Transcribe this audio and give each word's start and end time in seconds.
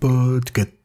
Podcast. 0.00 0.79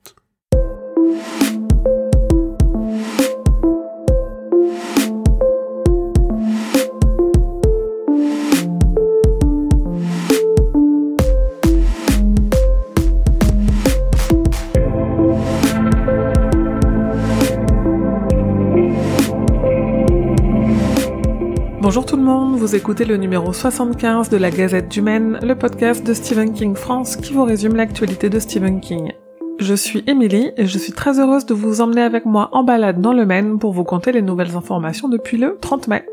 Bonjour 21.86 22.04
tout 22.04 22.16
le 22.16 22.24
monde, 22.24 22.56
vous 22.56 22.74
écoutez 22.74 23.06
le 23.06 23.16
numéro 23.16 23.54
75 23.54 24.30
de 24.30 24.38
la 24.38 24.50
Gazette 24.50 24.90
du 24.90 25.04
Maine, 25.04 25.38
le 25.44 25.54
podcast 25.54 26.04
de 26.04 26.16
Stephen 26.16 26.52
King 26.52 26.76
France 26.76 27.16
qui 27.16 27.32
vous 27.32 27.44
résume 27.44 27.76
l'actualité 27.76 28.28
de 28.28 28.40
Stephen 28.40 28.82
King. 28.82 29.12
Je 29.60 29.76
suis 29.76 30.04
Émilie 30.07 30.52
et 30.57 30.66
je 30.66 30.79
suis 30.79 30.93
très 30.93 31.20
heureuse 31.20 31.46
de 31.46 31.54
vous 31.54 31.82
emmener 31.82 32.02
avec 32.02 32.26
moi 32.26 32.49
en 32.53 32.63
balade 32.63 33.02
dans 33.02 33.13
le 33.13 33.27
Maine 33.27 33.59
pour 33.59 33.71
vous 33.71 33.84
conter 33.84 34.12
les 34.12 34.23
nouvelles 34.23 34.55
informations 34.55 35.09
depuis 35.09 35.38
le 35.38 35.59
30 35.62 35.88
mai. 35.88 36.03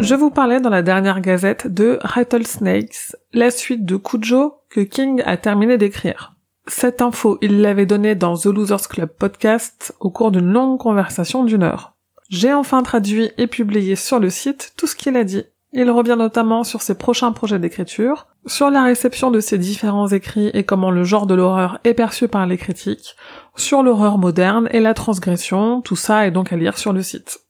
Je 0.00 0.14
vous 0.14 0.30
parlais 0.30 0.60
dans 0.60 0.70
la 0.70 0.80
dernière 0.80 1.20
gazette 1.20 1.66
de 1.66 1.98
Rattlesnakes, 2.00 3.14
la 3.34 3.50
suite 3.50 3.84
de 3.84 3.98
Cujo 3.98 4.54
que 4.70 4.80
King 4.80 5.20
a 5.26 5.36
terminé 5.36 5.76
d'écrire. 5.76 6.37
Cette 6.68 7.00
info, 7.00 7.38
il 7.40 7.62
l'avait 7.62 7.86
donnée 7.86 8.14
dans 8.14 8.36
The 8.36 8.46
Losers 8.46 8.88
Club 8.88 9.08
podcast 9.18 9.94
au 10.00 10.10
cours 10.10 10.30
d'une 10.30 10.52
longue 10.52 10.78
conversation 10.78 11.42
d'une 11.42 11.62
heure. 11.62 11.94
J'ai 12.28 12.52
enfin 12.52 12.82
traduit 12.82 13.30
et 13.38 13.46
publié 13.46 13.96
sur 13.96 14.20
le 14.20 14.28
site 14.28 14.74
tout 14.76 14.86
ce 14.86 14.94
qu'il 14.94 15.16
a 15.16 15.24
dit. 15.24 15.44
Il 15.72 15.90
revient 15.90 16.16
notamment 16.18 16.64
sur 16.64 16.82
ses 16.82 16.96
prochains 16.96 17.32
projets 17.32 17.58
d'écriture, 17.58 18.26
sur 18.46 18.70
la 18.70 18.82
réception 18.82 19.30
de 19.30 19.40
ses 19.40 19.56
différents 19.56 20.08
écrits 20.08 20.50
et 20.52 20.64
comment 20.64 20.90
le 20.90 21.04
genre 21.04 21.26
de 21.26 21.34
l'horreur 21.34 21.78
est 21.84 21.94
perçu 21.94 22.28
par 22.28 22.46
les 22.46 22.58
critiques, 22.58 23.16
sur 23.56 23.82
l'horreur 23.82 24.18
moderne 24.18 24.68
et 24.70 24.80
la 24.80 24.94
transgression, 24.94 25.80
tout 25.80 25.96
ça 25.96 26.26
est 26.26 26.30
donc 26.30 26.52
à 26.52 26.56
lire 26.56 26.76
sur 26.78 26.92
le 26.92 27.02
site. 27.02 27.40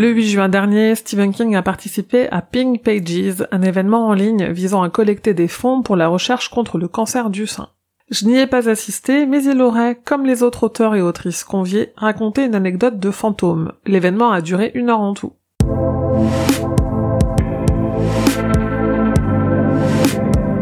Le 0.00 0.10
8 0.10 0.28
juin 0.28 0.48
dernier, 0.48 0.94
Stephen 0.94 1.32
King 1.32 1.56
a 1.56 1.62
participé 1.62 2.28
à 2.30 2.40
Pink 2.40 2.84
Pages, 2.84 3.44
un 3.50 3.62
événement 3.62 4.06
en 4.06 4.12
ligne 4.12 4.52
visant 4.52 4.84
à 4.84 4.90
collecter 4.90 5.34
des 5.34 5.48
fonds 5.48 5.82
pour 5.82 5.96
la 5.96 6.06
recherche 6.06 6.50
contre 6.50 6.78
le 6.78 6.86
cancer 6.86 7.30
du 7.30 7.48
sein. 7.48 7.70
Je 8.08 8.26
n'y 8.26 8.38
ai 8.38 8.46
pas 8.46 8.68
assisté, 8.68 9.26
mais 9.26 9.42
il 9.42 9.60
aurait, 9.60 9.96
comme 9.96 10.24
les 10.24 10.44
autres 10.44 10.62
auteurs 10.62 10.94
et 10.94 11.02
autrices 11.02 11.42
conviés, 11.42 11.94
raconté 11.96 12.44
une 12.44 12.54
anecdote 12.54 13.00
de 13.00 13.10
fantôme. 13.10 13.72
L'événement 13.86 14.30
a 14.30 14.40
duré 14.40 14.70
une 14.76 14.88
heure 14.88 15.00
en 15.00 15.14
tout. 15.14 15.32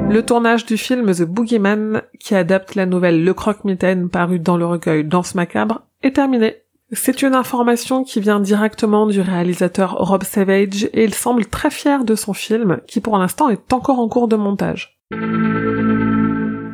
Le 0.08 0.22
tournage 0.22 0.64
du 0.64 0.78
film 0.78 1.12
The 1.12 1.24
Boogeyman, 1.24 2.00
qui 2.18 2.34
adapte 2.34 2.74
la 2.74 2.86
nouvelle 2.86 3.22
Le 3.22 3.34
Croque-Mitaine 3.34 4.08
parue 4.08 4.38
dans 4.38 4.56
le 4.56 4.64
recueil 4.64 5.04
Danse 5.04 5.34
macabre, 5.34 5.82
est 6.02 6.16
terminé. 6.16 6.62
C'est 6.92 7.22
une 7.22 7.34
information 7.34 8.04
qui 8.04 8.20
vient 8.20 8.38
directement 8.38 9.08
du 9.08 9.20
réalisateur 9.20 9.96
Rob 9.98 10.22
Savage 10.22 10.88
et 10.92 11.02
il 11.02 11.14
semble 11.14 11.46
très 11.46 11.70
fier 11.70 12.04
de 12.04 12.14
son 12.14 12.32
film 12.32 12.78
qui 12.86 13.00
pour 13.00 13.18
l'instant 13.18 13.48
est 13.48 13.72
encore 13.72 13.98
en 13.98 14.08
cours 14.08 14.28
de 14.28 14.36
montage. 14.36 15.00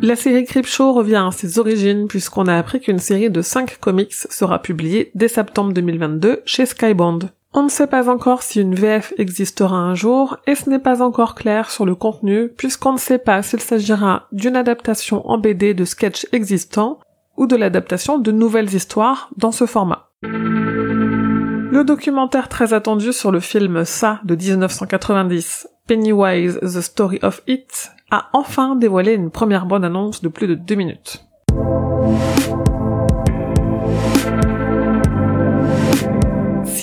La 0.03 0.17
série 0.17 0.45
Creepshow 0.45 0.93
revient 0.93 1.25
à 1.27 1.31
ses 1.31 1.59
origines 1.59 2.09
puisqu'on 2.09 2.47
a 2.47 2.59
appris 2.59 2.81
qu'une 2.81 2.99
série 2.99 3.31
de 3.31 3.41
5 3.41 3.79
comics 3.79 4.13
sera 4.13 4.61
publiée 4.61 5.13
dès 5.15 5.29
septembre 5.29 5.73
2022 5.73 6.43
chez 6.45 6.67
Skybound. 6.67 7.31
On 7.55 7.63
ne 7.63 7.69
sait 7.71 7.87
pas 7.87 8.11
encore 8.11 8.43
si 8.43 8.61
une 8.61 8.75
VF 8.75 9.15
existera 9.17 9.77
un 9.77 9.95
jour 9.95 10.37
et 10.47 10.55
ce 10.55 10.69
n'est 10.69 10.79
pas 10.79 11.03
encore 11.03 11.35
clair 11.35 11.71
sur 11.71 11.87
le 11.87 11.95
contenu 11.95 12.49
puisqu'on 12.49 12.93
ne 12.93 12.99
sait 12.99 13.19
pas 13.19 13.43
s'il 13.43 13.61
s'agira 13.61 14.27
d'une 14.33 14.57
adaptation 14.57 15.27
en 15.27 15.39
BD 15.39 15.73
de 15.73 15.87
sketchs 15.87 16.27
existants 16.33 16.99
ou 17.37 17.47
de 17.47 17.57
l'adaptation 17.57 18.19
de 18.19 18.33
nouvelles 18.33 18.75
histoires 18.75 19.31
dans 19.37 19.53
ce 19.53 19.67
format. 19.67 20.11
Le 20.23 21.85
documentaire 21.85 22.49
très 22.49 22.75
attendu 22.75 23.13
sur 23.13 23.31
le 23.31 23.41
film 23.41 23.85
Ça 23.85 24.21
de 24.25 24.37
1990, 24.37 25.69
Pennywise 25.87 26.61
The 26.61 26.81
Story 26.81 27.19
of 27.23 27.43
It, 27.47 27.93
a 28.11 28.29
enfin 28.35 28.77
dévoilé 28.77 29.15
une 29.15 29.31
première 29.31 29.67
bonne 29.67 29.85
annonce 29.85 30.23
de 30.23 30.29
plus 30.29 30.47
de 30.47 30.55
deux 30.55 30.75
minutes. 30.75 31.25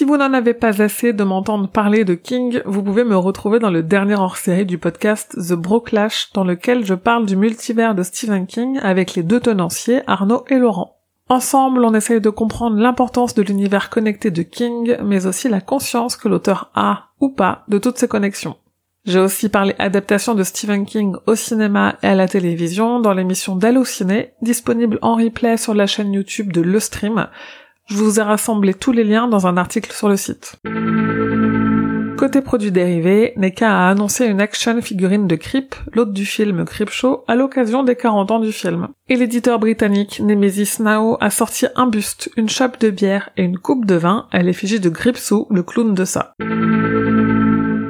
Vous 0.09 0.17
n'en 0.17 0.33
avez 0.33 0.55
pas 0.55 0.81
assez 0.81 1.13
de 1.13 1.23
m'entendre 1.23 1.69
parler 1.69 2.03
de 2.03 2.15
King, 2.15 2.63
vous 2.65 2.81
pouvez 2.81 3.03
me 3.03 3.15
retrouver 3.15 3.59
dans 3.59 3.69
le 3.69 3.83
dernier 3.83 4.15
hors-série 4.15 4.65
du 4.65 4.79
podcast 4.79 5.37
The 5.37 5.53
Broclash, 5.53 6.31
dans 6.33 6.43
lequel 6.43 6.83
je 6.83 6.95
parle 6.95 7.27
du 7.27 7.35
multivers 7.35 7.93
de 7.93 8.01
Stephen 8.01 8.47
King 8.47 8.79
avec 8.81 9.13
les 9.13 9.21
deux 9.21 9.39
tenanciers, 9.39 10.01
Arnaud 10.07 10.45
et 10.49 10.57
Laurent. 10.57 10.97
Ensemble, 11.29 11.85
on 11.85 11.93
essaye 11.93 12.19
de 12.21 12.31
comprendre 12.31 12.77
l'importance 12.77 13.35
de 13.35 13.43
l'univers 13.43 13.91
connecté 13.91 14.31
de 14.31 14.41
King, 14.41 14.97
mais 15.03 15.27
aussi 15.27 15.47
la 15.47 15.61
conscience 15.61 16.15
que 16.15 16.27
l'auteur 16.27 16.71
a, 16.73 17.09
ou 17.19 17.29
pas, 17.29 17.63
de 17.67 17.77
toutes 17.77 17.99
ces 17.99 18.07
connexions. 18.07 18.57
J'ai 19.05 19.19
aussi 19.19 19.47
parlé 19.47 19.75
adaptation 19.77 20.33
de 20.33 20.41
Stephen 20.41 20.87
King 20.87 21.17
au 21.27 21.35
cinéma 21.35 21.97
et 22.01 22.07
à 22.07 22.15
la 22.15 22.27
télévision 22.27 22.99
dans 22.99 23.13
l'émission 23.13 23.55
d'Allociné, 23.55 24.31
disponible 24.41 24.97
en 25.03 25.17
replay 25.17 25.57
sur 25.57 25.75
la 25.75 25.85
chaîne 25.85 26.13
YouTube 26.13 26.51
de 26.51 26.61
Le 26.61 26.79
Stream, 26.79 27.27
je 27.89 27.95
vous 27.95 28.19
ai 28.19 28.23
rassemblé 28.23 28.73
tous 28.73 28.91
les 28.91 29.03
liens 29.03 29.27
dans 29.27 29.47
un 29.47 29.57
article 29.57 29.91
sur 29.91 30.09
le 30.09 30.17
site. 30.17 30.57
Côté 32.17 32.41
produits 32.41 32.71
dérivés, 32.71 33.33
NECA 33.37 33.71
a 33.71 33.89
annoncé 33.89 34.25
une 34.25 34.41
action 34.41 34.81
figurine 34.81 35.25
de 35.25 35.35
Creep, 35.35 35.73
l'hôte 35.93 36.11
du 36.11 36.25
film 36.25 36.65
Creepshow, 36.65 37.23
à 37.29 37.35
l'occasion 37.35 37.83
des 37.83 37.95
40 37.95 38.31
ans 38.31 38.39
du 38.39 38.51
film. 38.51 38.89
Et 39.07 39.15
l'éditeur 39.15 39.57
britannique 39.57 40.19
Nemesis 40.19 40.81
Now 40.81 41.17
a 41.21 41.29
sorti 41.29 41.67
un 41.75 41.87
buste, 41.87 42.29
une 42.35 42.49
chope 42.49 42.79
de 42.81 42.89
bière 42.89 43.29
et 43.37 43.43
une 43.43 43.57
coupe 43.57 43.85
de 43.85 43.95
vin 43.95 44.27
à 44.31 44.43
l'effigie 44.43 44.81
de 44.81 44.89
Gripsou, 44.89 45.47
le 45.49 45.63
clown 45.63 45.93
de 45.93 46.03
ça. 46.03 46.33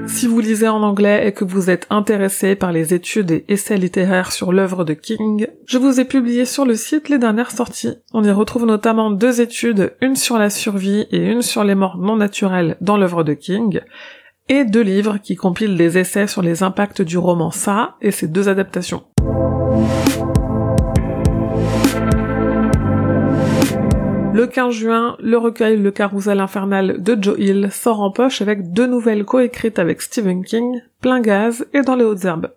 Si 0.09 0.28
vous 0.28 0.40
lisez 0.40 0.68
en 0.68 0.81
anglais 0.84 1.28
et 1.28 1.31
que 1.31 1.46
vous 1.46 1.70
êtes 1.70 1.86
intéressé 1.90 2.56
par 2.56 2.72
les 2.72 2.94
études 2.94 3.31
et 3.31 3.46
essais 3.47 3.78
littéraires 3.78 4.31
sur 4.31 4.52
l'œuvre 4.52 4.84
de 4.84 4.94
King, 4.94 5.47
je 5.66 5.78
vous 5.78 6.00
ai 6.00 6.06
publié 6.06 6.46
sur 6.46 6.66
le 6.66 6.75
site 6.75 7.08
les 7.08 7.20
dernières 7.20 7.52
sorties. 7.52 7.96
On 8.14 8.24
y 8.24 8.31
retrouve 8.31 8.66
notamment 8.66 9.12
deux 9.12 9.40
études, 9.40 9.94
une 10.02 10.16
sur 10.16 10.38
la 10.38 10.50
survie 10.50 11.08
et 11.12 11.25
une 11.25 11.42
sur 11.42 11.64
les 11.64 11.75
morts 11.75 11.97
non 11.97 12.18
naturelles 12.18 12.75
dans 12.81 12.97
l'œuvre 12.97 13.24
de 13.24 13.34
King, 13.34 13.81
et 14.50 14.66
deux 14.66 14.81
livres 14.81 15.20
qui 15.20 15.36
compilent 15.36 15.78
des 15.78 15.97
essais 15.97 16.28
sur 16.28 16.41
les 16.41 16.64
impacts 16.64 17.02
du 17.02 17.18
roman 17.18 17.52
Ça 17.52 17.96
et 18.02 18.12
ses 18.12 18.28
deux 18.28 18.50
adaptations. 18.50 19.03
Le 24.40 24.48
15 24.48 24.74
juin, 24.74 25.18
le 25.20 25.38
recueil 25.38 25.76
Le 25.76 25.92
Carousel 25.92 26.40
Infernal 26.40 27.04
de 27.04 27.18
Joe 27.22 27.38
Hill 27.38 27.68
sort 27.74 28.00
en 28.00 28.10
poche 28.10 28.42
avec 28.42 28.72
deux 28.72 28.88
nouvelles 28.88 29.26
coécrites 29.26 29.80
avec 29.80 30.02
Stephen 30.02 30.46
King, 30.46 30.80
Plein 31.02 31.20
Gaz 31.20 31.68
et 31.74 31.82
Dans 31.82 31.98
les 31.98 32.06
Hautes 32.06 32.24
Herbes. 32.24 32.54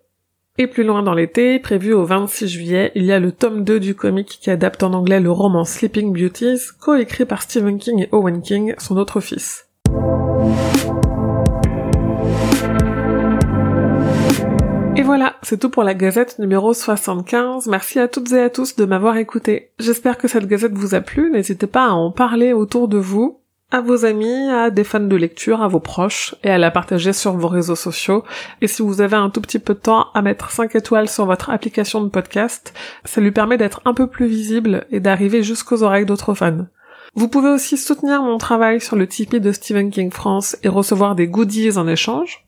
Et 0.57 0.67
plus 0.67 0.85
loin 0.85 1.03
dans 1.03 1.13
l'été, 1.13 1.59
prévu 1.59 1.91
au 1.91 2.05
26 2.05 2.47
juillet, 2.47 2.93
il 2.95 3.03
y 3.03 3.11
a 3.11 3.19
le 3.19 3.33
tome 3.33 3.65
2 3.65 3.81
du 3.81 3.95
comic 3.95 4.39
qui 4.41 4.49
adapte 4.49 4.81
en 4.81 4.93
anglais 4.93 5.19
le 5.19 5.29
roman 5.29 5.65
Sleeping 5.65 6.13
Beauties, 6.13 6.71
coécrit 6.79 7.25
par 7.25 7.41
Stephen 7.41 7.77
King 7.77 8.03
et 8.03 8.09
Owen 8.13 8.41
King, 8.41 8.75
son 8.77 8.95
autre 8.95 9.19
fils. 9.19 9.67
Et 14.95 15.01
voilà, 15.01 15.37
c'est 15.41 15.59
tout 15.59 15.71
pour 15.71 15.83
la 15.83 15.95
gazette 15.95 16.37
numéro 16.37 16.71
75. 16.71 17.65
Merci 17.65 17.99
à 17.99 18.07
toutes 18.07 18.31
et 18.31 18.41
à 18.41 18.51
tous 18.51 18.75
de 18.75 18.85
m'avoir 18.85 19.17
écouté. 19.17 19.71
J'espère 19.79 20.19
que 20.19 20.27
cette 20.27 20.45
gazette 20.45 20.73
vous 20.73 20.93
a 20.93 21.01
plu. 21.01 21.31
N'hésitez 21.31 21.65
pas 21.65 21.87
à 21.87 21.93
en 21.93 22.11
parler 22.11 22.53
autour 22.53 22.87
de 22.87 22.99
vous, 22.99 23.39
à 23.71 23.81
vos 23.81 24.05
amis, 24.05 24.49
à 24.51 24.69
des 24.69 24.83
fans 24.83 24.99
de 24.99 25.15
lecture, 25.15 25.63
à 25.63 25.67
vos 25.67 25.79
proches, 25.79 26.35
et 26.43 26.51
à 26.51 26.59
la 26.59 26.69
partager 26.69 27.11
sur 27.11 27.35
vos 27.35 27.47
réseaux 27.47 27.75
sociaux. 27.75 28.23
Et 28.61 28.67
si 28.67 28.83
vous 28.83 29.01
avez 29.01 29.15
un 29.15 29.31
tout 29.31 29.41
petit 29.41 29.57
peu 29.57 29.73
de 29.73 29.79
temps 29.79 30.11
à 30.13 30.21
mettre 30.21 30.51
5 30.51 30.75
étoiles 30.75 31.09
sur 31.09 31.25
votre 31.25 31.49
application 31.49 32.03
de 32.03 32.09
podcast, 32.09 32.71
ça 33.03 33.19
lui 33.19 33.31
permet 33.31 33.57
d'être 33.57 33.81
un 33.85 33.95
peu 33.95 34.05
plus 34.05 34.27
visible 34.27 34.85
et 34.91 34.99
d'arriver 34.99 35.41
jusqu'aux 35.41 35.81
oreilles 35.81 36.05
d'autres 36.05 36.35
fans. 36.35 36.67
Vous 37.15 37.27
pouvez 37.27 37.49
aussi 37.49 37.77
soutenir 37.77 38.21
mon 38.21 38.37
travail 38.37 38.79
sur 38.79 38.95
le 38.95 39.07
Tipeee 39.07 39.41
de 39.41 39.51
Stephen 39.51 39.89
King 39.89 40.11
France 40.11 40.55
et 40.61 40.69
recevoir 40.69 41.15
des 41.15 41.27
goodies 41.27 41.79
en 41.79 41.87
échange. 41.87 42.42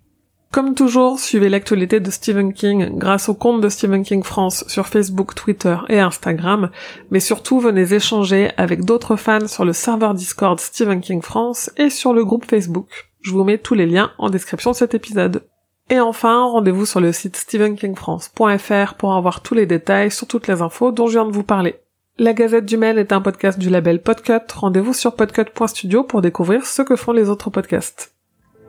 Comme 0.55 0.73
toujours, 0.73 1.19
suivez 1.19 1.49
l'actualité 1.49 1.99
de 1.99 2.09
Stephen 2.09 2.53
King 2.53 2.97
grâce 2.97 3.27
au 3.27 3.33
compte 3.33 3.59
de 3.59 3.67
Stephen 3.67 4.03
King 4.03 4.23
France 4.23 4.63
sur 4.69 4.87
Facebook, 4.87 5.35
Twitter 5.35 5.75
et 5.89 5.99
Instagram, 5.99 6.69
mais 7.11 7.19
surtout 7.19 7.59
venez 7.59 7.93
échanger 7.93 8.51
avec 8.55 8.85
d'autres 8.85 9.17
fans 9.17 9.49
sur 9.49 9.65
le 9.65 9.73
serveur 9.73 10.13
Discord 10.13 10.57
Stephen 10.57 11.01
King 11.01 11.21
France 11.21 11.69
et 11.75 11.89
sur 11.89 12.13
le 12.13 12.23
groupe 12.23 12.45
Facebook. 12.45 12.87
Je 13.19 13.31
vous 13.31 13.43
mets 13.43 13.57
tous 13.57 13.73
les 13.73 13.85
liens 13.85 14.13
en 14.17 14.29
description 14.29 14.71
de 14.71 14.77
cet 14.77 14.93
épisode. 14.93 15.43
Et 15.89 15.99
enfin, 15.99 16.45
rendez-vous 16.45 16.85
sur 16.85 17.01
le 17.01 17.11
site 17.11 17.35
stephenkingfrance.fr 17.35 18.93
pour 18.93 19.13
avoir 19.13 19.41
tous 19.41 19.55
les 19.55 19.65
détails 19.65 20.09
sur 20.09 20.25
toutes 20.25 20.47
les 20.47 20.61
infos 20.61 20.93
dont 20.93 21.07
je 21.07 21.19
viens 21.19 21.27
de 21.27 21.35
vous 21.35 21.43
parler. 21.43 21.81
La 22.17 22.31
Gazette 22.31 22.65
du 22.65 22.77
Mail 22.77 22.97
est 22.97 23.11
un 23.11 23.19
podcast 23.19 23.59
du 23.59 23.69
label 23.69 24.01
Podcut. 24.01 24.53
Rendez-vous 24.53 24.93
sur 24.93 25.17
podcut.studio 25.17 26.05
pour 26.05 26.21
découvrir 26.21 26.65
ce 26.65 26.81
que 26.81 26.95
font 26.95 27.11
les 27.11 27.27
autres 27.27 27.49
podcasts. 27.49 28.14